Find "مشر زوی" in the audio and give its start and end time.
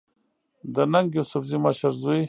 1.65-2.19